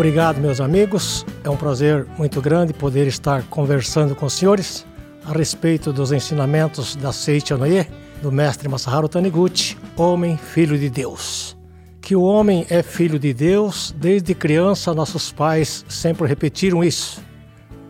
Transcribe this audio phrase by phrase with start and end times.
[0.00, 1.26] Obrigado, meus amigos.
[1.44, 4.86] É um prazer muito grande poder estar conversando com os senhores
[5.26, 7.86] a respeito dos ensinamentos da Seiichi Onoye,
[8.22, 11.54] do mestre Masaharu Taniguchi, homem, filho de Deus.
[12.00, 17.22] Que o homem é filho de Deus, desde criança nossos pais sempre repetiram isso.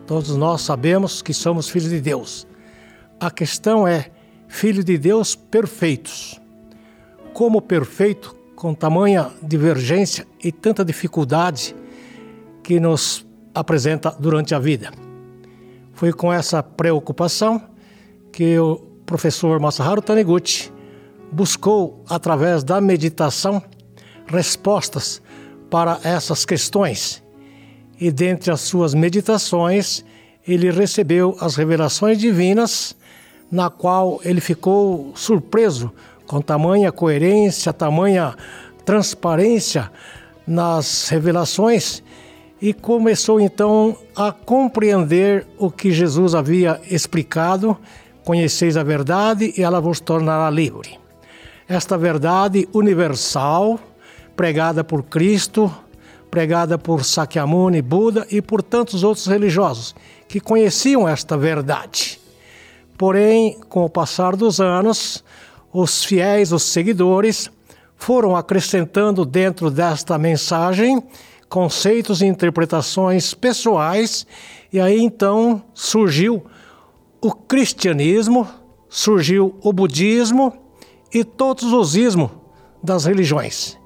[0.05, 2.45] Todos nós sabemos que somos filhos de Deus.
[3.21, 4.11] A questão é
[4.49, 6.41] filho de Deus perfeitos.
[7.33, 11.77] Como perfeito, com tamanha divergência e tanta dificuldade
[12.71, 14.93] que nos apresenta durante a vida.
[15.93, 17.61] Foi com essa preocupação
[18.31, 20.73] que o professor Masaharu Taniguchi
[21.33, 23.61] buscou, através da meditação,
[24.25, 25.21] respostas
[25.69, 27.21] para essas questões.
[28.01, 30.05] E dentre as suas meditações,
[30.47, 32.95] ele recebeu as revelações divinas,
[33.51, 35.91] na qual ele ficou surpreso
[36.25, 38.33] com tamanha coerência, tamanha
[38.85, 39.91] transparência
[40.47, 42.01] nas revelações
[42.61, 47.77] e começou então a compreender o que Jesus havia explicado:
[48.25, 50.99] conheceis a verdade e ela vos tornará livre.
[51.69, 53.79] Esta verdade universal,
[54.37, 55.73] pregada por Cristo,
[56.31, 59.95] pregada por Sakyamuni, Buda e por tantos outros religiosos
[60.29, 62.21] que conheciam esta verdade.
[62.99, 65.25] Porém, com o passar dos anos,
[65.73, 67.51] os fiéis, os seguidores,
[67.97, 71.03] foram acrescentando dentro desta mensagem
[71.51, 74.25] conceitos e interpretações pessoais,
[74.73, 76.47] e aí então surgiu
[77.21, 78.49] o cristianismo,
[78.89, 80.55] surgiu o budismo
[81.13, 82.31] e todos os ismos
[82.81, 83.77] das religiões,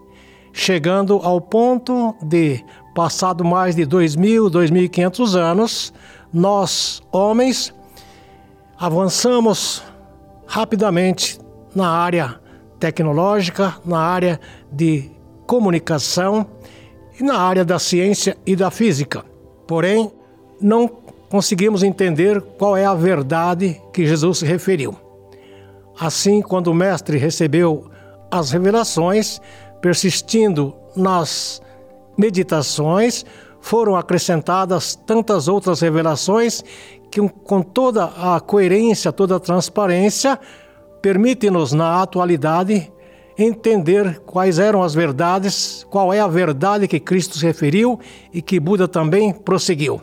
[0.52, 2.62] chegando ao ponto de,
[2.94, 5.92] passado mais de 2.000, 2.500 anos,
[6.30, 7.74] nós, homens,
[8.78, 9.82] avançamos
[10.46, 11.38] rapidamente
[11.74, 12.38] na área
[12.78, 14.38] tecnológica, na área
[14.70, 15.10] de
[15.46, 16.46] comunicação
[17.22, 19.24] na área da ciência e da física.
[19.66, 20.10] Porém,
[20.60, 20.88] não
[21.28, 24.94] conseguimos entender qual é a verdade que Jesus se referiu.
[25.98, 27.90] Assim, quando o Mestre recebeu
[28.30, 29.40] as revelações,
[29.80, 31.62] persistindo nas
[32.16, 33.24] meditações,
[33.60, 36.62] foram acrescentadas tantas outras revelações
[37.10, 40.38] que, com toda a coerência, toda a transparência,
[41.00, 42.92] permite-nos, na atualidade,
[43.36, 47.98] entender quais eram as verdades, qual é a verdade que Cristo se referiu
[48.32, 50.00] e que Buda também prosseguiu.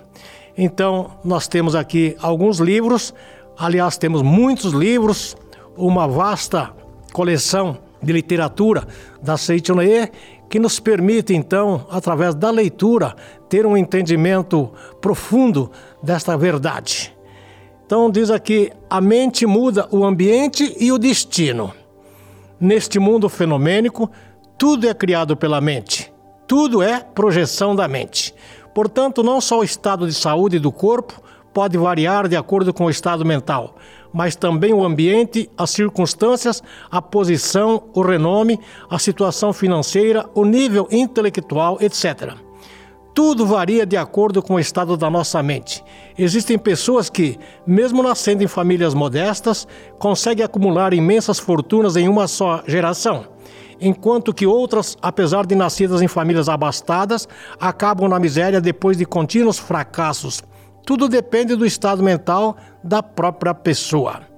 [0.57, 3.13] Então, nós temos aqui alguns livros,
[3.57, 5.35] aliás, temos muitos livros,
[5.77, 6.71] uma vasta
[7.13, 8.85] coleção de literatura
[9.21, 10.09] da Seichonoye
[10.49, 13.15] que nos permite, então, através da leitura,
[13.47, 15.71] ter um entendimento profundo
[16.03, 17.15] desta verdade.
[17.85, 21.73] Então, diz aqui: a mente muda o ambiente e o destino.
[22.61, 24.11] Neste mundo fenomênico,
[24.55, 26.13] tudo é criado pela mente,
[26.47, 28.35] tudo é projeção da mente.
[28.71, 31.19] Portanto, não só o estado de saúde do corpo
[31.51, 33.77] pode variar de acordo com o estado mental,
[34.13, 36.61] mas também o ambiente, as circunstâncias,
[36.91, 42.35] a posição, o renome, a situação financeira, o nível intelectual, etc.
[43.13, 45.83] Tudo varia de acordo com o estado da nossa mente.
[46.17, 49.67] Existem pessoas que, mesmo nascendo em famílias modestas,
[49.99, 53.25] conseguem acumular imensas fortunas em uma só geração,
[53.81, 57.27] enquanto que outras, apesar de nascidas em famílias abastadas,
[57.59, 60.41] acabam na miséria depois de contínuos fracassos.
[60.85, 64.30] Tudo depende do estado mental da própria pessoa.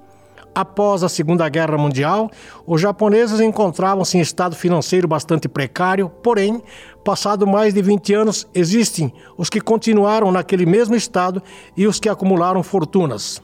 [0.55, 2.29] Após a Segunda Guerra Mundial,
[2.67, 6.61] os japoneses encontravam-se em estado financeiro bastante precário, porém,
[7.03, 11.41] passado mais de 20 anos, existem os que continuaram naquele mesmo estado
[11.75, 13.41] e os que acumularam fortunas.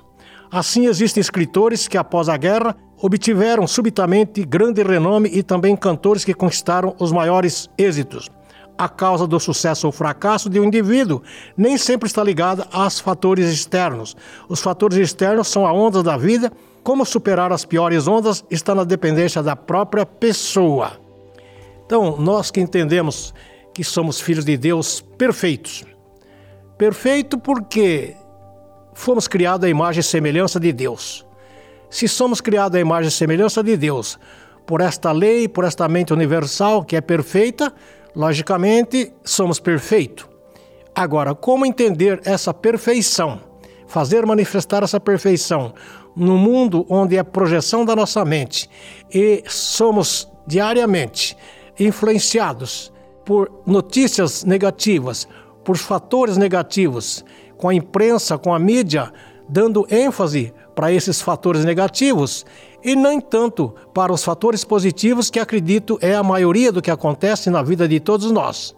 [0.51, 6.33] Assim, existem escritores que, após a guerra, obtiveram subitamente grande renome e também cantores que
[6.33, 8.29] conquistaram os maiores êxitos.
[8.77, 11.21] A causa do sucesso ou fracasso de um indivíduo
[11.57, 14.15] nem sempre está ligada aos fatores externos.
[14.47, 16.51] Os fatores externos são a onda da vida
[16.83, 20.93] como superar as piores ondas está na dependência da própria pessoa.
[21.85, 23.33] Então, nós que entendemos
[23.73, 25.83] que somos filhos de Deus perfeitos.
[26.77, 28.15] Perfeito porque
[28.93, 31.25] fomos criados à imagem e semelhança de Deus.
[31.89, 34.19] Se somos criados à imagem e semelhança de Deus,
[34.65, 37.73] por esta lei, por esta mente universal que é perfeita,
[38.15, 40.27] logicamente somos perfeitos.
[40.93, 43.41] Agora, como entender essa perfeição?
[43.87, 45.73] Fazer manifestar essa perfeição
[46.19, 48.69] no mundo onde é projeção da nossa mente
[49.11, 51.35] e somos diariamente
[51.79, 52.91] influenciados
[53.25, 55.27] por notícias negativas,
[55.63, 57.23] por fatores negativos,
[57.57, 59.13] com a imprensa, com a mídia
[59.47, 62.45] dando ênfase para esses fatores negativos
[62.83, 67.49] e nem tanto para os fatores positivos que acredito é a maioria do que acontece
[67.49, 68.75] na vida de todos nós.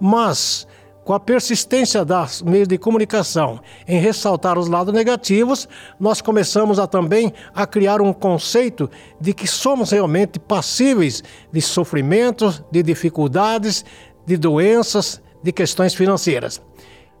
[0.00, 0.66] Mas
[1.04, 5.68] com a persistência das meios de comunicação em ressaltar os lados negativos,
[6.00, 8.90] nós começamos a também a criar um conceito
[9.20, 11.22] de que somos realmente passíveis
[11.52, 13.84] de sofrimentos, de dificuldades,
[14.24, 16.60] de doenças, de questões financeiras.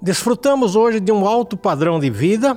[0.00, 2.56] Desfrutamos hoje de um alto padrão de vida,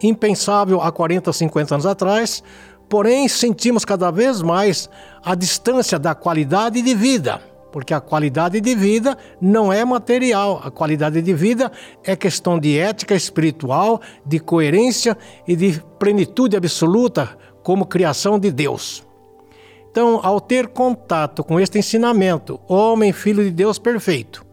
[0.00, 2.44] impensável há 40, 50 anos atrás,
[2.88, 4.88] porém sentimos cada vez mais
[5.22, 10.70] a distância da qualidade de vida porque a qualidade de vida não é material, a
[10.70, 11.70] qualidade de vida
[12.04, 19.06] é questão de ética espiritual, de coerência e de plenitude absoluta como criação de Deus.
[19.90, 24.46] Então, ao ter contato com este ensinamento, homem, filho de Deus perfeito,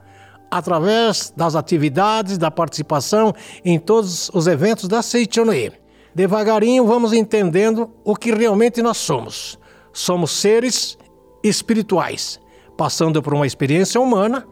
[0.50, 5.74] através das atividades, da participação em todos os eventos da Seichonoe,
[6.16, 9.60] devagarinho vamos entendendo o que realmente nós somos.
[9.94, 10.98] Somos seres
[11.44, 12.40] espirituais
[12.78, 14.46] passando por uma experiência humana.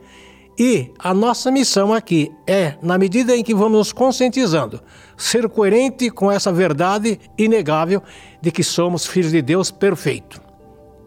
[0.57, 4.81] E a nossa missão aqui é, na medida em que vamos nos conscientizando,
[5.17, 8.01] ser coerente com essa verdade inegável
[8.41, 10.41] de que somos filhos de Deus perfeito.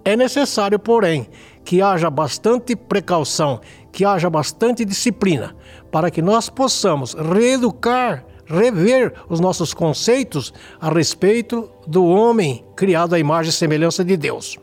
[0.05, 1.27] É necessário, porém,
[1.65, 3.61] que haja bastante precaução,
[3.91, 5.57] que haja bastante disciplina,
[5.91, 13.19] para que nós possamos reeducar, rever os nossos conceitos a respeito do homem criado à
[13.19, 14.59] imagem e semelhança de Deus.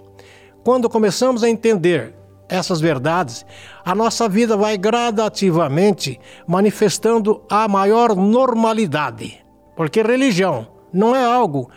[0.63, 2.16] Quando começamos a entender
[2.47, 3.45] essas verdades,
[3.83, 9.44] a nossa vida vai gradativamente manifestando a maior normalidade.
[9.75, 11.69] Porque religião não é algo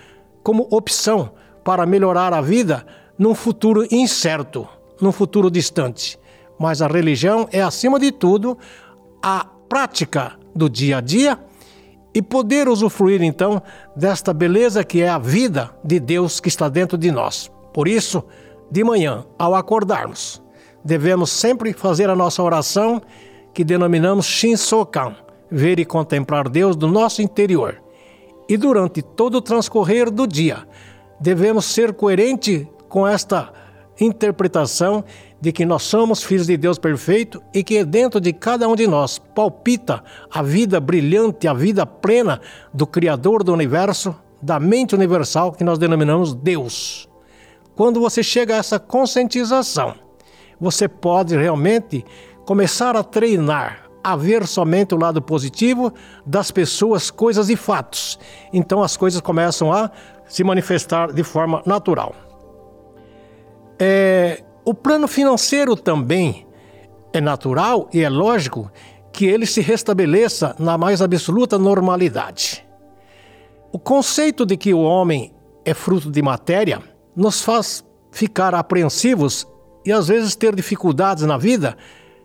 [0.43, 1.33] como opção
[1.65, 2.87] para melhorar a vida
[3.19, 4.69] num futuro incerto,
[5.01, 6.19] num futuro distante.
[6.59, 8.57] Mas a religião é, acima de tudo,
[9.23, 11.39] a prática do dia a dia
[12.15, 13.63] e poder usufruir então
[13.95, 17.51] desta beleza que é a vida de Deus que está dentro de nós.
[17.73, 18.25] Por isso,
[18.71, 20.43] de manhã, ao acordarmos,
[20.89, 23.03] devemos sempre fazer a nossa oração
[23.53, 25.15] que denominamos Shinsokan,
[25.51, 27.83] ver e contemplar Deus do nosso interior.
[28.49, 30.67] E durante todo o transcorrer do dia,
[31.21, 33.53] devemos ser coerentes com esta
[34.01, 35.05] interpretação
[35.39, 38.87] de que nós somos filhos de Deus perfeito e que dentro de cada um de
[38.87, 40.03] nós palpita
[40.33, 42.41] a vida brilhante, a vida plena
[42.73, 47.07] do Criador do universo, da mente universal que nós denominamos Deus.
[47.77, 50.08] Quando você chega a essa conscientização,
[50.61, 52.05] você pode realmente
[52.45, 55.93] começar a treinar a ver somente o lado positivo
[56.25, 58.19] das pessoas, coisas e fatos.
[58.53, 59.91] Então as coisas começam a
[60.27, 62.15] se manifestar de forma natural.
[63.79, 66.47] É, o plano financeiro também
[67.13, 68.71] é natural e é lógico
[69.13, 72.67] que ele se restabeleça na mais absoluta normalidade.
[73.73, 75.35] O conceito de que o homem
[75.65, 76.81] é fruto de matéria
[77.15, 79.47] nos faz ficar apreensivos
[79.89, 81.75] e às vezes ter dificuldades na vida,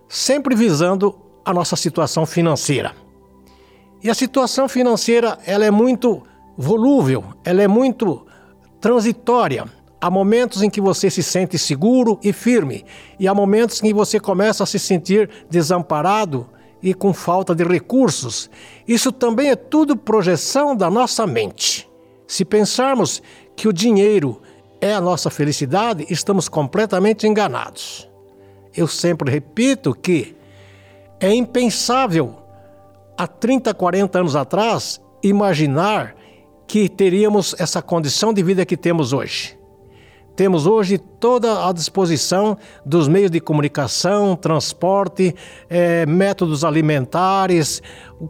[0.10, 1.16] sempre visando
[1.46, 2.92] a nossa situação financeira.
[4.04, 6.24] E a situação financeira, ela é muito
[6.58, 8.28] volúvel, ela é muito
[8.82, 9.64] transitória.
[10.02, 12.84] Há momentos em que você se sente seguro e firme,
[13.18, 16.46] e há momentos em que você começa a se sentir desamparado
[16.82, 18.50] e com falta de recursos.
[18.86, 21.90] Isso também é tudo projeção da nossa mente.
[22.28, 23.24] Se pensarmos
[23.56, 24.42] que o dinheiro
[24.84, 28.10] é a nossa felicidade, estamos completamente enganados.
[28.76, 30.36] Eu sempre repito que
[31.22, 32.36] é impensável
[33.18, 36.14] há 30, 40 anos atrás imaginar
[36.68, 39.58] que teríamos essa condição de vida que temos hoje.
[40.36, 45.34] Temos hoje toda a disposição dos meios de comunicação, transporte,
[45.70, 47.82] é, métodos alimentares,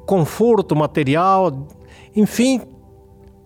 [0.05, 1.65] conforto material,
[2.15, 2.61] enfim,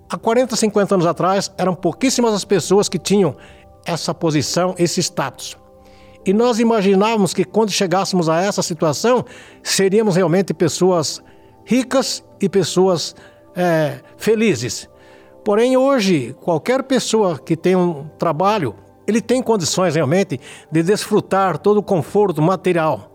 [0.10, 3.36] Há 40, 50 anos atrás, eram pouquíssimas as pessoas que tinham
[3.86, 5.58] essa posição, esse status.
[6.26, 9.26] E nós imaginávamos que quando chegássemos a essa situação,
[9.64, 11.22] seríamos realmente pessoas
[11.66, 13.16] ricas e pessoas
[13.56, 14.90] é, felizes.
[15.44, 18.76] Porém, hoje, qualquer pessoa que tem um trabalho,
[19.08, 23.10] ele tem condições realmente de desfrutar todo o conforto material,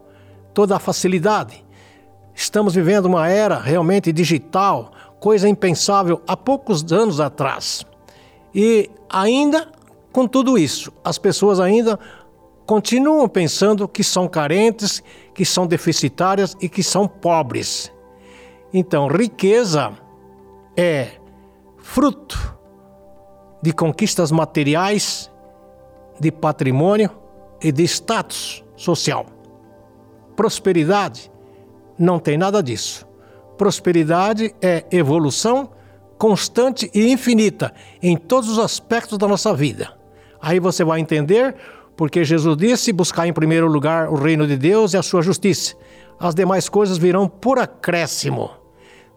[0.55, 1.63] toda a facilidade.
[2.35, 7.87] Estamos vivendo uma era realmente digital, coisa impensável há poucos anos atrás.
[8.53, 9.69] E ainda
[10.11, 11.97] com tudo isso, as pessoas ainda
[12.67, 15.01] continuam pensando que são carentes,
[15.33, 17.93] que são deficitárias e que são pobres.
[18.75, 19.93] Então, riqueza
[20.77, 21.13] é
[21.79, 22.59] fruto
[23.63, 25.31] de conquistas materiais,
[26.19, 27.11] de patrimônio
[27.63, 29.27] e de status social.
[30.35, 31.31] Prosperidade
[31.97, 33.12] não tem nada disso.
[33.57, 35.71] Prosperidade é evolução
[36.19, 39.93] constante e infinita em todos os aspectos da nossa vida.
[40.41, 41.55] Aí você vai entender
[41.97, 45.75] porque Jesus disse: buscar em primeiro lugar o reino de Deus e a sua justiça.
[46.19, 48.51] as demais coisas virão por acréscimo.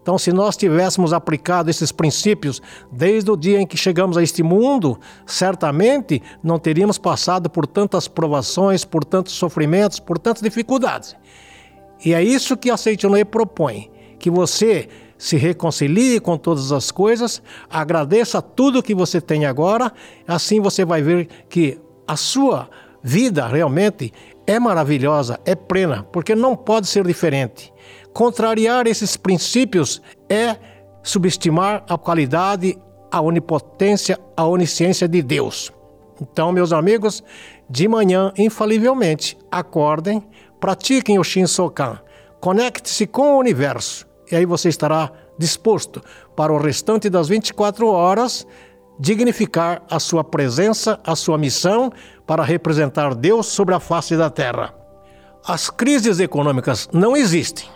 [0.02, 2.62] Então, se nós tivéssemos aplicado esses princípios
[2.92, 8.06] desde o dia em que chegamos a este mundo, certamente não teríamos passado por tantas
[8.06, 11.16] provações, por tantos sofrimentos, por tantas dificuldades.
[12.04, 17.42] E é isso que a Seitonoe propõe: que você se reconcilie com todas as coisas,
[17.70, 19.92] agradeça tudo que você tem agora,
[20.26, 22.68] assim você vai ver que a sua
[23.02, 24.12] vida realmente
[24.46, 27.72] é maravilhosa, é plena, porque não pode ser diferente.
[28.12, 30.56] Contrariar esses princípios é
[31.02, 32.78] subestimar a qualidade,
[33.10, 35.72] a onipotência, a onisciência de Deus.
[36.20, 37.22] Então, meus amigos,
[37.68, 40.22] de manhã, infalivelmente, acordem,
[40.58, 41.98] pratiquem o Shinsokan,
[42.46, 46.00] conecte-se com o universo e aí você estará disposto
[46.36, 48.46] para o restante das 24 horas
[49.00, 51.90] dignificar a sua presença, a sua missão
[52.24, 54.72] para representar Deus sobre a face da terra.
[55.44, 57.68] As crises econômicas não existem.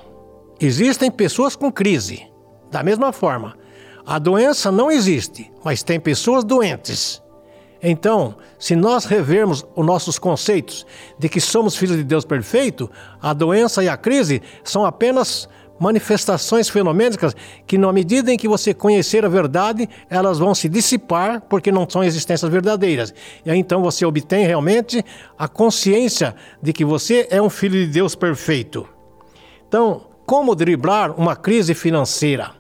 [0.61, 2.23] Existem pessoas com crise.
[2.71, 3.57] Da mesma forma,
[4.07, 7.21] a doença não existe, mas tem pessoas doentes.
[7.83, 10.87] Então, se nós revermos os nossos conceitos
[11.19, 16.69] de que somos filhos de Deus perfeito, a doença e a crise são apenas manifestações
[16.69, 17.35] fenomênicas
[17.67, 21.89] que, na medida em que você conhecer a verdade, elas vão se dissipar porque não
[21.89, 23.15] são existências verdadeiras.
[23.47, 25.03] E aí então você obtém realmente
[25.39, 28.87] a consciência de que você é um filho de Deus perfeito.
[29.67, 32.51] Então, como driblar uma crise financeira?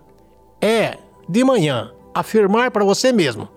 [0.62, 0.96] É,
[1.28, 3.48] de manhã, afirmar para você mesmo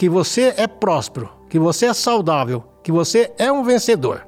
[0.00, 4.26] que você é próspero, que você é saudável, que você é um vencedor.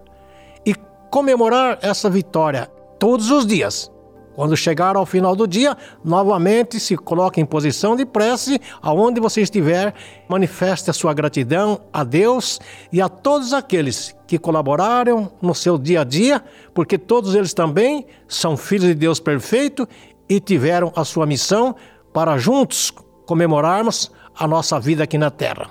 [0.66, 0.74] E
[1.10, 3.90] comemorar essa vitória todos os dias.
[4.34, 5.74] Quando chegar ao final do dia,
[6.04, 9.94] novamente se coloque em posição de prece, aonde você estiver,
[10.28, 12.60] manifeste a sua gratidão a Deus
[12.92, 18.04] e a todos aqueles que colaboraram no seu dia a dia, porque todos eles também
[18.28, 19.88] são filhos de Deus perfeito
[20.28, 21.74] e tiveram a sua missão
[22.12, 22.92] para juntos
[23.24, 25.70] comemorarmos a nossa vida aqui na terra.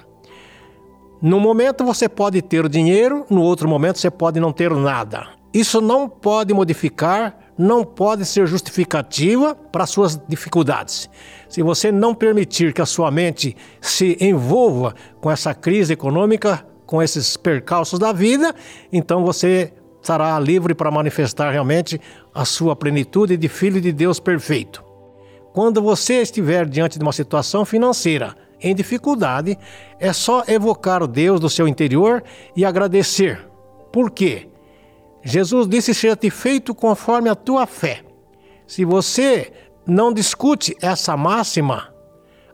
[1.21, 5.27] No momento você pode ter dinheiro, no outro momento você pode não ter nada.
[5.53, 11.07] Isso não pode modificar não pode ser justificativa para suas dificuldades.
[11.47, 17.03] Se você não permitir que a sua mente se envolva com essa crise econômica, com
[17.03, 18.55] esses percalços da vida,
[18.91, 22.01] então você estará livre para manifestar realmente
[22.33, 24.83] a sua plenitude de filho de Deus perfeito.
[25.53, 29.57] Quando você estiver diante de uma situação financeira em dificuldade,
[29.99, 32.23] é só evocar o Deus do seu interior
[32.55, 33.47] e agradecer.
[33.91, 34.47] Por quê?
[35.23, 38.03] Jesus disse: Seja-te feito conforme a tua fé.
[38.65, 39.51] Se você
[39.85, 41.93] não discute essa máxima,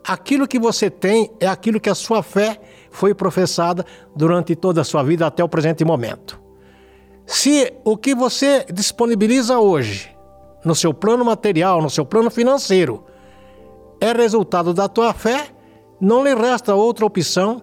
[0.03, 2.59] aquilo que você tem é aquilo que a sua fé
[2.89, 3.85] foi professada
[4.15, 6.41] durante toda a sua vida até o presente momento.
[7.25, 10.15] Se o que você disponibiliza hoje,
[10.63, 13.03] no seu plano material, no seu plano financeiro,
[13.99, 15.47] é resultado da tua fé,
[15.99, 17.61] não lhe resta outra opção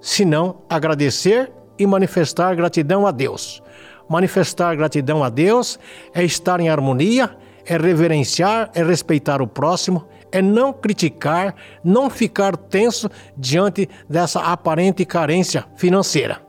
[0.00, 3.62] senão agradecer e manifestar gratidão a Deus.
[4.08, 5.78] Manifestar gratidão a Deus
[6.14, 12.56] é estar em harmonia, é reverenciar, é respeitar o próximo, é não criticar, não ficar
[12.56, 16.40] tenso diante dessa aparente carência financeira.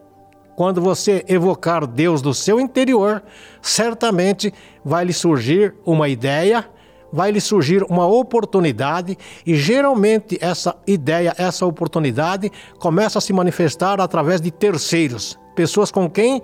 [0.55, 3.23] Quando você evocar Deus do seu interior,
[3.61, 4.51] certamente
[4.83, 6.67] vai lhe surgir uma ideia,
[7.11, 14.01] vai lhe surgir uma oportunidade, e geralmente essa ideia, essa oportunidade começa a se manifestar
[14.01, 16.41] através de terceiros, pessoas com quem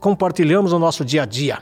[0.00, 1.58] compartilhamos no nosso dia a dia,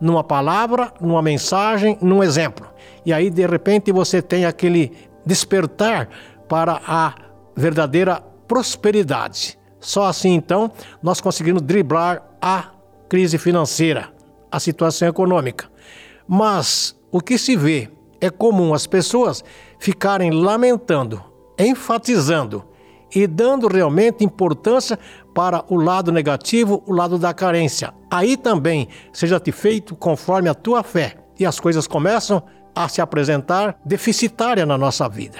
[0.00, 2.68] numa palavra, numa mensagem, num exemplo.
[3.04, 4.92] E aí, de repente, você tem aquele
[5.24, 6.08] despertar
[6.48, 7.14] para a
[7.56, 9.58] verdadeira prosperidade.
[9.80, 10.70] Só assim, então,
[11.02, 12.70] nós conseguimos driblar a
[13.08, 14.10] crise financeira,
[14.50, 15.66] a situação econômica.
[16.26, 17.88] Mas o que se vê
[18.20, 19.44] é comum as pessoas
[19.78, 21.22] ficarem lamentando,
[21.58, 22.64] enfatizando
[23.14, 24.98] e dando realmente importância
[25.34, 27.94] para o lado negativo, o lado da carência.
[28.10, 32.42] Aí também seja-te feito conforme a tua fé e as coisas começam
[32.74, 35.38] a se apresentar deficitária na nossa vida.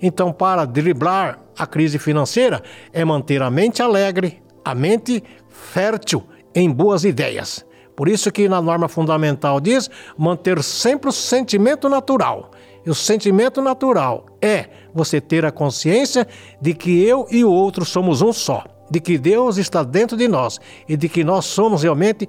[0.00, 2.62] Então, para driblar a crise financeira,
[2.92, 7.64] é manter a mente alegre, a mente fértil em boas ideias.
[7.96, 12.50] Por isso que na norma fundamental diz manter sempre o sentimento natural.
[12.84, 16.26] E o sentimento natural é você ter a consciência
[16.60, 20.26] de que eu e o outro somos um só, de que Deus está dentro de
[20.26, 20.58] nós
[20.88, 22.28] e de que nós somos realmente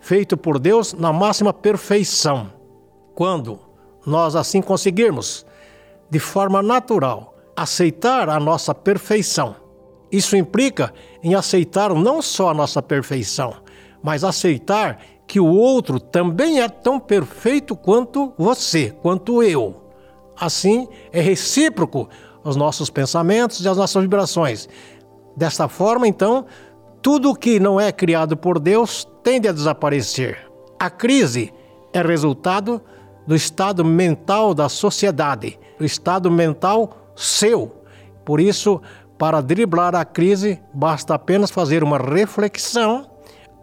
[0.00, 2.52] feito por Deus na máxima perfeição.
[3.14, 3.60] Quando
[4.04, 5.46] nós assim conseguirmos,
[6.10, 9.56] de forma natural, aceitar a nossa perfeição,
[10.10, 10.92] isso implica
[11.22, 13.54] em aceitar não só a nossa perfeição,
[14.04, 19.82] mas aceitar que o outro também é tão perfeito quanto você, quanto eu.
[20.38, 22.10] Assim, é recíproco
[22.44, 24.68] os nossos pensamentos e as nossas vibrações.
[25.34, 26.44] Desta forma, então,
[27.00, 30.50] tudo que não é criado por Deus tende a desaparecer.
[30.78, 31.50] A crise
[31.90, 32.82] é resultado
[33.26, 37.74] do estado mental da sociedade, do estado mental seu.
[38.22, 38.82] Por isso,
[39.16, 43.13] para driblar a crise, basta apenas fazer uma reflexão,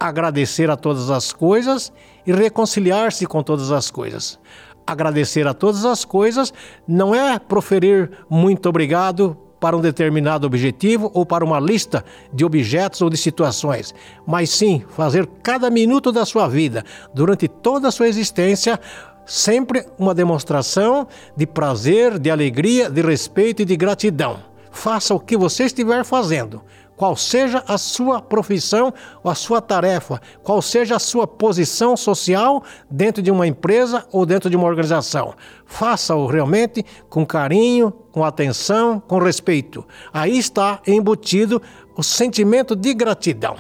[0.02, 1.94] agradecer a todas as coisas
[2.26, 4.40] e reconciliar-se com todas as coisas.
[4.86, 6.52] Agradecer a todas as coisas
[6.88, 12.04] não é proferir muito obrigado para um determinado objetivo ou para uma lista
[12.34, 13.94] de objetos ou de situações,
[14.26, 18.80] mas sim fazer cada minuto da sua vida, durante toda a sua existência,
[19.24, 24.40] sempre uma demonstração de prazer, de alegria, de respeito e de gratidão.
[24.72, 26.64] Faça o que você estiver fazendo,
[27.02, 28.94] qual seja a sua profissão
[29.24, 34.24] ou a sua tarefa, qual seja a sua posição social dentro de uma empresa ou
[34.24, 35.34] dentro de uma organização.
[35.66, 39.84] Faça-o realmente com carinho, com atenção, com respeito.
[40.14, 41.60] Aí está embutido
[41.98, 43.56] o sentimento de gratidão.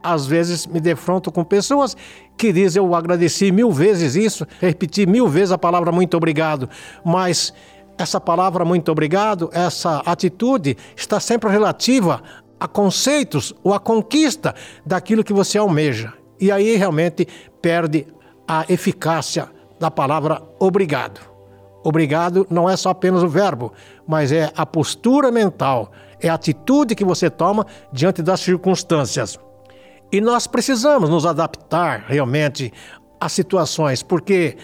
[0.00, 1.96] Às vezes me defronto com pessoas
[2.36, 6.70] que dizem eu agradeci mil vezes isso, repeti mil vezes a palavra muito obrigado,
[7.04, 7.52] mas
[7.98, 12.22] essa palavra muito obrigado, essa atitude está sempre relativa
[12.58, 16.12] a conceitos ou a conquista daquilo que você almeja.
[16.40, 17.26] E aí realmente
[17.60, 18.06] perde
[18.46, 19.48] a eficácia
[19.78, 21.20] da palavra obrigado.
[21.84, 23.72] Obrigado não é só apenas o verbo,
[24.06, 29.38] mas é a postura mental, é a atitude que você toma diante das circunstâncias.
[30.10, 32.72] E nós precisamos nos adaptar realmente
[33.20, 34.56] às situações, porque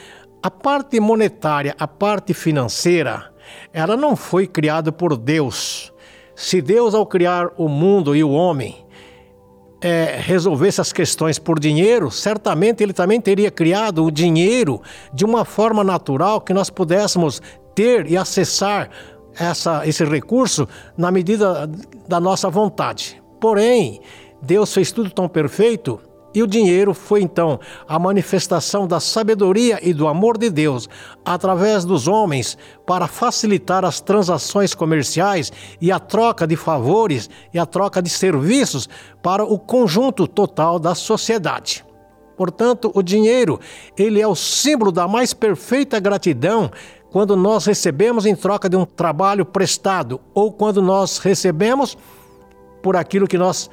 [0.42, 3.32] a parte monetária, a parte financeira,
[3.72, 5.92] ela não foi criada por Deus.
[6.34, 8.84] Se Deus, ao criar o mundo e o homem,
[9.80, 14.80] é, resolvesse as questões por dinheiro, certamente ele também teria criado o dinheiro
[15.12, 17.42] de uma forma natural que nós pudéssemos
[17.74, 18.88] ter e acessar
[19.38, 20.66] essa, esse recurso
[20.96, 21.68] na medida
[22.08, 23.22] da nossa vontade.
[23.40, 24.00] Porém,
[24.40, 26.00] Deus fez tudo tão perfeito
[26.34, 30.88] e o dinheiro foi então a manifestação da sabedoria e do amor de Deus
[31.24, 37.64] através dos homens para facilitar as transações comerciais e a troca de favores e a
[37.64, 38.88] troca de serviços
[39.22, 41.84] para o conjunto total da sociedade.
[42.36, 43.60] Portanto, o dinheiro,
[43.96, 46.70] ele é o símbolo da mais perfeita gratidão
[47.10, 51.96] quando nós recebemos em troca de um trabalho prestado ou quando nós recebemos
[52.82, 53.70] por aquilo que nós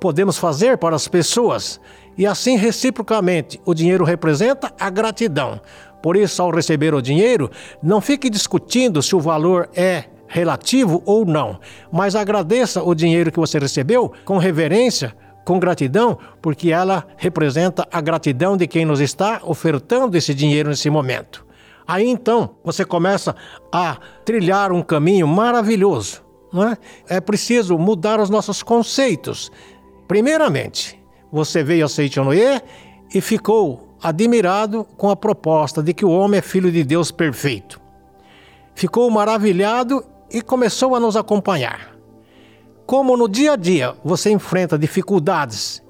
[0.00, 1.80] podemos fazer para as pessoas.
[2.16, 5.60] E assim, reciprocamente, o dinheiro representa a gratidão.
[6.02, 7.50] Por isso, ao receber o dinheiro,
[7.82, 11.58] não fique discutindo se o valor é relativo ou não,
[11.90, 18.00] mas agradeça o dinheiro que você recebeu com reverência, com gratidão, porque ela representa a
[18.00, 21.46] gratidão de quem nos está ofertando esse dinheiro nesse momento.
[21.86, 23.36] Aí então você começa
[23.72, 26.24] a trilhar um caminho maravilhoso.
[26.52, 26.78] Não é?
[27.08, 29.52] é preciso mudar os nossos conceitos
[30.06, 32.62] Primeiramente, você veio a Seitonoye
[33.12, 37.80] e ficou admirado com a proposta de que o homem é filho de Deus perfeito.
[38.74, 41.96] Ficou maravilhado e começou a nos acompanhar.
[42.84, 45.82] Como no dia a dia você enfrenta dificuldades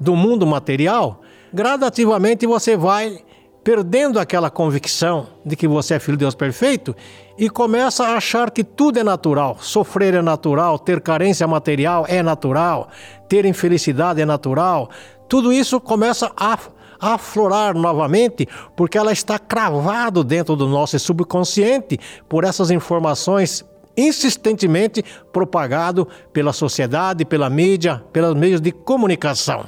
[0.00, 1.20] do mundo material,
[1.52, 3.22] gradativamente você vai
[3.62, 6.94] perdendo aquela convicção de que você é filho de Deus perfeito
[7.38, 9.58] e começa a achar que tudo é natural.
[9.60, 12.88] Sofrer é natural, ter carência material é natural,
[13.28, 14.90] ter infelicidade é natural.
[15.28, 16.58] Tudo isso começa a
[17.00, 18.46] aflorar novamente,
[18.76, 23.64] porque ela está cravado dentro do nosso subconsciente por essas informações
[23.96, 29.66] insistentemente propagado pela sociedade, pela mídia, pelos meios de comunicação.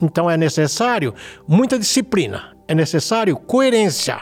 [0.00, 1.14] Então é necessário
[1.46, 4.20] muita disciplina, é necessário coerência.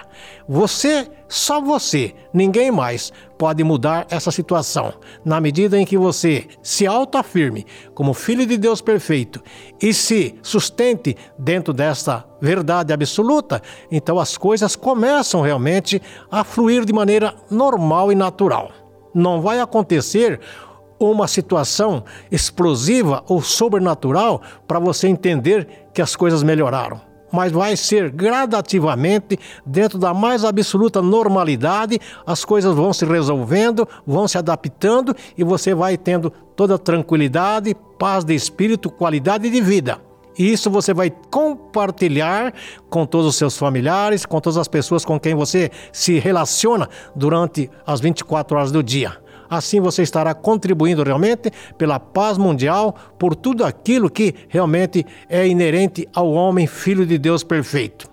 [0.48, 4.94] Você, só você, ninguém mais pode mudar essa situação.
[5.22, 9.42] Na medida em que você se autoafirme como filho de Deus perfeito
[9.82, 13.60] e se sustente dentro desta verdade absoluta,
[13.92, 18.72] então as coisas começam realmente a fluir de maneira normal e natural.
[19.14, 20.40] Não vai acontecer
[20.98, 28.10] uma situação explosiva ou sobrenatural para você entender que as coisas melhoraram mas vai ser
[28.10, 35.44] gradativamente, dentro da mais absoluta normalidade, as coisas vão se resolvendo, vão se adaptando e
[35.44, 39.98] você vai tendo toda tranquilidade, paz de espírito, qualidade de vida.
[40.38, 42.54] E isso você vai compartilhar
[42.88, 47.68] com todos os seus familiares, com todas as pessoas com quem você se relaciona durante
[47.84, 49.18] as 24 horas do dia.
[49.48, 56.08] Assim você estará contribuindo realmente pela paz mundial, por tudo aquilo que realmente é inerente
[56.14, 58.08] ao homem, filho de Deus perfeito.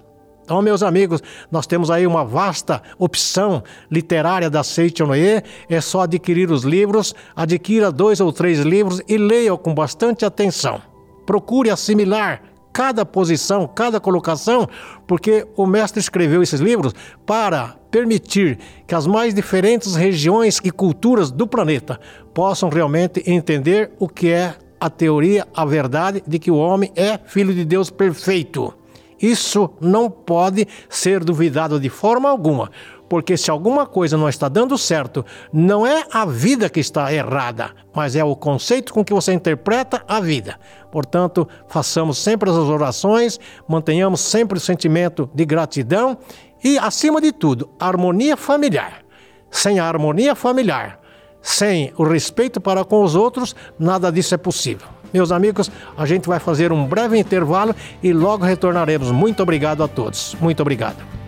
[0.46, 5.42] Então, meus amigos, nós temos aí uma vasta opção literária da Seite Noé.
[5.68, 10.80] É só adquirir os livros, adquira dois ou três livros e leia com bastante atenção.
[11.26, 12.44] Procure assimilar
[12.76, 14.68] cada posição, cada colocação,
[15.08, 16.94] porque o mestre escreveu esses livros
[17.26, 21.98] para permitir que as mais diferentes regiões e culturas do planeta
[22.34, 27.18] possam realmente entender o que é a teoria, a verdade de que o homem é
[27.18, 28.74] filho de Deus perfeito.
[29.22, 32.70] Isso não pode ser duvidado de forma alguma,
[33.08, 37.72] porque se alguma coisa não está dando certo, não é a vida que está errada,
[37.94, 40.60] mas é o conceito com que você interpreta a vida.
[40.92, 46.18] Portanto, façamos sempre as orações, mantenhamos sempre o sentimento de gratidão
[46.64, 49.04] e, acima de tudo, harmonia familiar.
[49.52, 51.00] Sem a harmonia familiar,
[51.42, 54.88] sem o respeito para com os outros, nada disso é possível.
[55.14, 59.12] Meus amigos, a gente vai fazer um breve intervalo e logo retornaremos.
[59.12, 60.36] Muito obrigado a todos.
[60.42, 61.25] Muito obrigado.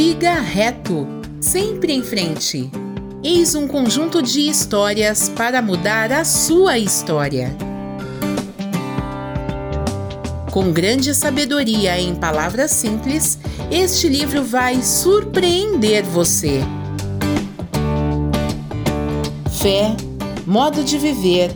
[0.00, 1.06] Siga reto,
[1.42, 2.70] sempre em frente.
[3.22, 7.54] Eis um conjunto de histórias para mudar a sua história.
[10.50, 13.38] Com grande sabedoria em palavras simples,
[13.70, 16.62] este livro vai surpreender você
[19.60, 19.94] fé,
[20.46, 21.54] modo de viver,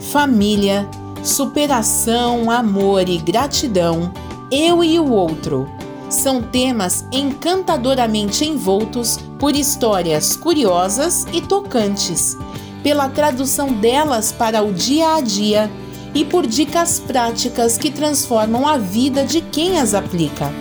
[0.00, 0.84] família,
[1.22, 4.12] superação, amor e gratidão,
[4.50, 5.73] eu e o outro.
[6.14, 12.38] São temas encantadoramente envoltos por histórias curiosas e tocantes,
[12.82, 15.68] pela tradução delas para o dia a dia
[16.14, 20.52] e por dicas práticas que transformam a vida de quem as aplica.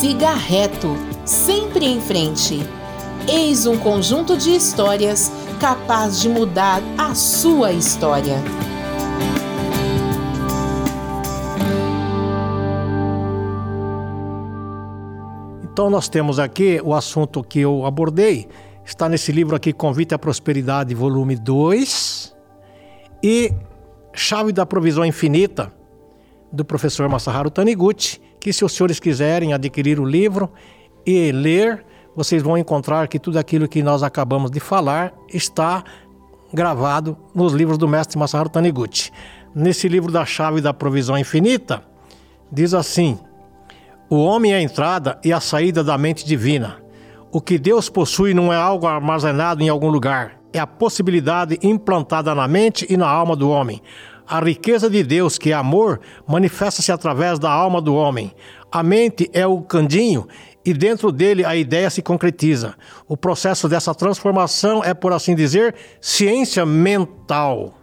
[0.00, 2.60] Siga reto, sempre em frente.
[3.28, 8.36] Eis um conjunto de histórias capaz de mudar a sua história.
[15.64, 18.48] Então, nós temos aqui o assunto que eu abordei,
[18.82, 22.34] Está nesse livro aqui, Convite à Prosperidade, volume 2.
[23.22, 23.52] E
[24.14, 25.70] Chave da Provisão Infinita,
[26.50, 30.50] do professor Masaharu Taniguchi, que se os senhores quiserem adquirir o livro
[31.06, 31.84] e ler,
[32.16, 35.84] vocês vão encontrar que tudo aquilo que nós acabamos de falar está
[36.52, 39.12] gravado nos livros do mestre Masaharu Taniguchi.
[39.54, 41.82] Nesse livro da Chave da Provisão Infinita,
[42.50, 43.18] diz assim:
[44.08, 46.78] O homem é a entrada e a saída da mente divina.
[47.32, 52.34] O que Deus possui não é algo armazenado em algum lugar, é a possibilidade implantada
[52.34, 53.80] na mente e na alma do homem.
[54.30, 58.32] A riqueza de Deus, que é amor, manifesta-se através da alma do homem.
[58.70, 60.28] A mente é o candinho
[60.64, 62.76] e dentro dele a ideia se concretiza.
[63.08, 67.74] O processo dessa transformação é, por assim dizer, ciência mental.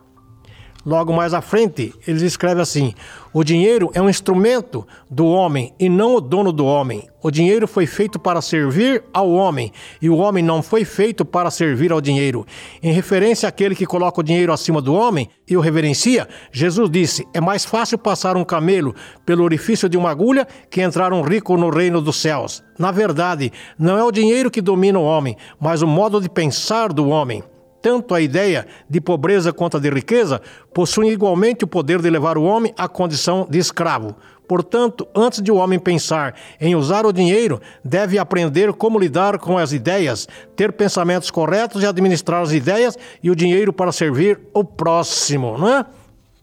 [0.87, 2.93] Logo mais à frente, eles escrevem assim:
[3.33, 7.09] o dinheiro é um instrumento do homem e não o dono do homem.
[7.21, 11.51] O dinheiro foi feito para servir ao homem e o homem não foi feito para
[11.51, 12.45] servir ao dinheiro.
[12.81, 17.27] Em referência àquele que coloca o dinheiro acima do homem e o reverencia, Jesus disse:
[17.33, 18.95] é mais fácil passar um camelo
[19.25, 22.63] pelo orifício de uma agulha que entrar um rico no reino dos céus.
[22.79, 26.93] Na verdade, não é o dinheiro que domina o homem, mas o modo de pensar
[26.93, 27.43] do homem
[27.87, 30.41] tanto a ideia de pobreza quanto a de riqueza
[30.73, 34.13] possuem igualmente o poder de levar o homem à condição de escravo.
[34.45, 39.57] Portanto, antes de o homem pensar em usar o dinheiro, deve aprender como lidar com
[39.57, 44.65] as ideias, ter pensamentos corretos e administrar as ideias e o dinheiro para servir o
[44.65, 45.85] próximo, não é?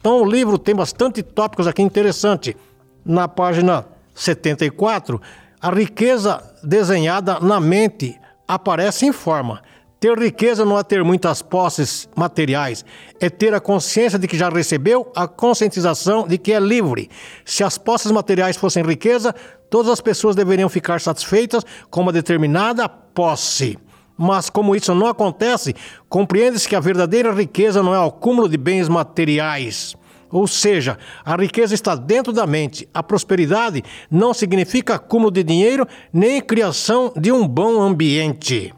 [0.01, 2.55] Então, o livro tem bastante tópicos aqui interessantes.
[3.05, 5.21] Na página 74,
[5.61, 9.61] a riqueza desenhada na mente aparece em forma
[10.05, 12.85] ter riqueza não é ter muitas posses materiais,
[13.19, 17.09] é ter a consciência de que já recebeu, a conscientização de que é livre.
[17.43, 19.35] Se as posses materiais fossem riqueza,
[19.71, 23.79] todas as pessoas deveriam ficar satisfeitas com uma determinada posse.
[24.15, 25.75] Mas como isso não acontece,
[26.07, 29.97] compreende-se que a verdadeira riqueza não é o acúmulo de bens materiais.
[30.31, 32.87] Ou seja, a riqueza está dentro da mente.
[32.93, 38.75] A prosperidade não significa acúmulo de dinheiro nem criação de um bom ambiente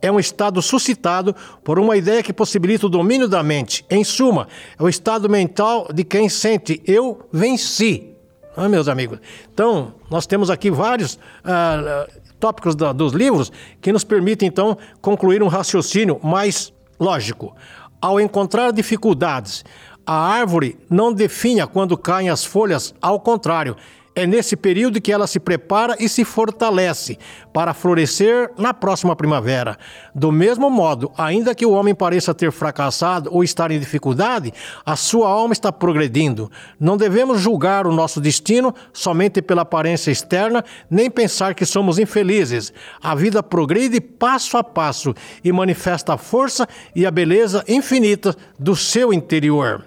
[0.00, 1.34] é um estado suscitado
[1.64, 3.84] por uma ideia que possibilita o domínio da mente.
[3.90, 8.14] Em suma, é o estado mental de quem sente eu venci.
[8.56, 9.18] ah, meus amigos.
[9.52, 12.06] Então, nós temos aqui vários ah,
[12.38, 17.54] tópicos da, dos livros que nos permitem, então, concluir um raciocínio mais lógico.
[18.00, 19.64] Ao encontrar dificuldades,
[20.06, 23.76] a árvore não definha quando caem as folhas, ao contrário,
[24.18, 27.16] é nesse período que ela se prepara e se fortalece
[27.52, 29.78] para florescer na próxima primavera.
[30.12, 34.52] Do mesmo modo, ainda que o homem pareça ter fracassado ou estar em dificuldade,
[34.84, 36.50] a sua alma está progredindo.
[36.80, 42.72] Não devemos julgar o nosso destino somente pela aparência externa, nem pensar que somos infelizes.
[43.00, 48.74] A vida progride passo a passo e manifesta a força e a beleza infinita do
[48.74, 49.84] seu interior.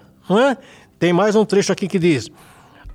[0.98, 2.32] Tem mais um trecho aqui que diz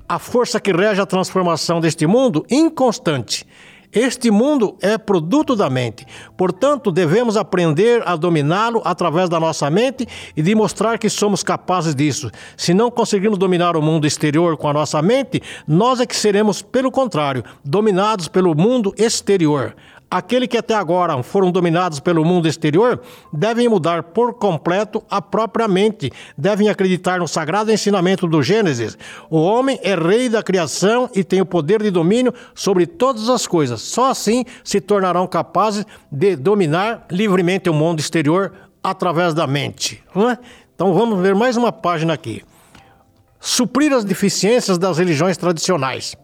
[0.09, 3.47] a força que rege a transformação deste mundo inconstante.
[3.93, 6.05] Este mundo é produto da mente,
[6.37, 12.31] portanto, devemos aprender a dominá-lo através da nossa mente e demonstrar que somos capazes disso.
[12.59, 16.61] Se não conseguirmos dominar o mundo exterior com a nossa mente, nós é que seremos,
[16.61, 19.75] pelo contrário, dominados pelo mundo exterior.
[20.09, 23.01] Aqueles que até agora foram dominados pelo mundo exterior
[23.33, 28.97] devem mudar por completo a própria mente, devem acreditar no sagrado ensinamento do Gênesis.
[29.29, 33.49] O homem é rei da criação e tem o poder de domínio sobre todas as
[33.49, 33.83] coisas.
[33.83, 40.03] Só assim se tornarão capazes de dominar livremente o mundo exterior através da mente.
[40.15, 40.39] É?
[40.73, 42.45] Então vamos ver mais uma página aqui.
[43.41, 46.17] Suprir as deficiências das religiões tradicionais.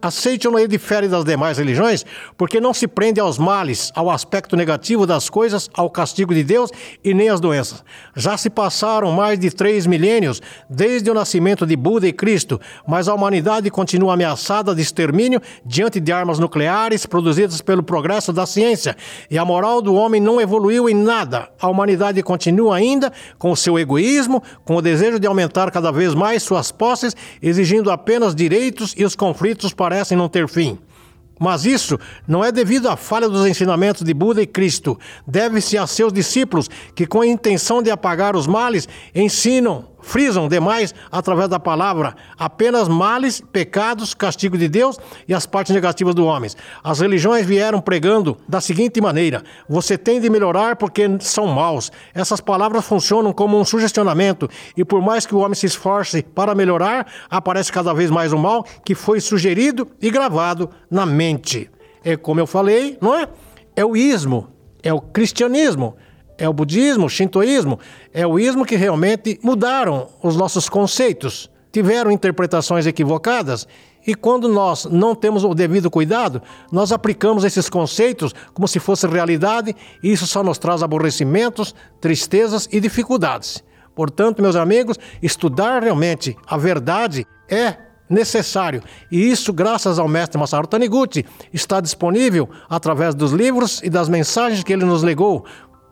[0.00, 2.04] A Seichonoe difere das demais religiões
[2.36, 6.70] porque não se prende aos males, ao aspecto negativo das coisas, ao castigo de Deus
[7.02, 7.82] e nem às doenças.
[8.14, 13.08] Já se passaram mais de três milênios desde o nascimento de Buda e Cristo, mas
[13.08, 18.96] a humanidade continua ameaçada de extermínio diante de armas nucleares produzidas pelo progresso da ciência.
[19.30, 21.48] E a moral do homem não evoluiu em nada.
[21.60, 26.14] A humanidade continua ainda com o seu egoísmo, com o desejo de aumentar cada vez
[26.14, 30.76] mais suas posses, exigindo apenas direitos e os conflitos para parecem não ter fim.
[31.38, 34.98] Mas isso não é devido à falha dos ensinamentos de Buda e Cristo.
[35.26, 40.94] Deve-se a seus discípulos que, com a intenção de apagar os males, ensinam frisam demais
[41.10, 46.50] através da palavra apenas males, pecados, castigo de Deus e as partes negativas do homem.
[46.82, 51.90] As religiões vieram pregando da seguinte maneira: você tem de melhorar porque são maus.
[52.14, 56.54] Essas palavras funcionam como um sugestionamento e por mais que o homem se esforce para
[56.54, 61.70] melhorar, aparece cada vez mais o mal que foi sugerido e gravado na mente.
[62.04, 63.26] É como eu falei, não é?
[63.74, 64.48] É o ismo,
[64.82, 65.96] é o cristianismo
[66.38, 67.78] é o budismo, o shintoísmo,
[68.12, 73.66] é o ismo que realmente mudaram os nossos conceitos, tiveram interpretações equivocadas
[74.06, 79.06] e quando nós não temos o devido cuidado, nós aplicamos esses conceitos como se fosse
[79.06, 83.64] realidade e isso só nos traz aborrecimentos, tristezas e dificuldades.
[83.94, 87.76] Portanto, meus amigos, estudar realmente a verdade é
[88.08, 88.82] necessário.
[89.10, 94.62] E isso, graças ao mestre Masaru Taniguchi, está disponível através dos livros e das mensagens
[94.62, 95.44] que ele nos legou,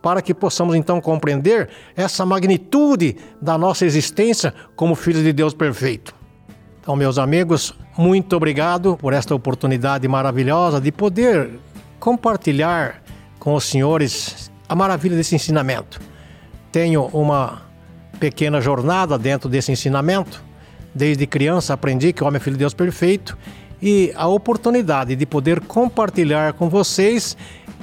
[0.03, 6.13] para que possamos então compreender essa magnitude da nossa existência como filhos de Deus perfeito.
[6.81, 11.51] Então, meus amigos, muito obrigado por esta oportunidade maravilhosa de poder
[12.01, 13.01] compartilhar
[13.39, 16.01] com os senhores a maravilha desse ensinamento.
[16.73, 17.63] Tenho uma
[18.19, 20.43] pequena jornada dentro desse ensinamento.
[20.95, 23.39] Desde criança aprendi que o homem é filho de Deus perfeito
[23.81, 27.37] e a oportunidade de poder compartilhar com vocês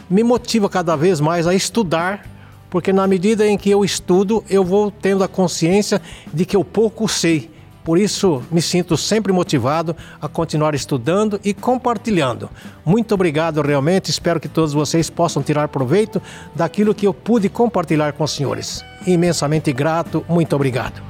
[0.09, 2.25] me motiva cada vez mais a estudar,
[2.69, 6.01] porque na medida em que eu estudo, eu vou tendo a consciência
[6.33, 7.49] de que eu pouco sei.
[7.83, 12.49] Por isso, me sinto sempre motivado a continuar estudando e compartilhando.
[12.85, 14.11] Muito obrigado, realmente.
[14.11, 16.21] Espero que todos vocês possam tirar proveito
[16.53, 18.83] daquilo que eu pude compartilhar com os senhores.
[19.07, 21.01] Imensamente grato, muito obrigado.